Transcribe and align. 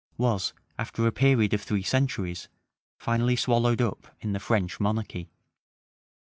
was, 0.17 0.51
after 0.79 1.05
a 1.05 1.11
period 1.11 1.53
of 1.53 1.61
three 1.61 1.83
centuries, 1.83 2.49
finally 2.97 3.35
swallowed 3.35 3.83
up 3.83 4.07
in 4.19 4.33
the 4.33 4.39
French 4.39 4.79
monarchy. 4.79 5.29